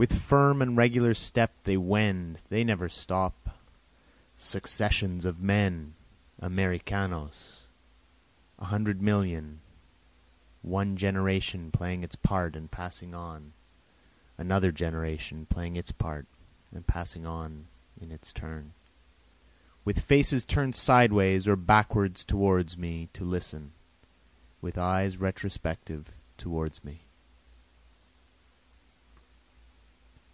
[0.00, 3.58] With firm and regular step they wend, they never stop,
[4.34, 5.92] Successions of men,
[6.38, 7.66] Americanos,
[8.58, 9.60] a hundred millions,
[10.62, 13.52] One generation playing its part and passing on,
[14.38, 16.26] Another generation playing its part
[16.72, 17.66] and passing on
[18.00, 18.72] in its turn,
[19.84, 23.72] With faces turn'd sideways or backward towards me to listen,
[24.62, 27.02] With eyes retrospective towards me.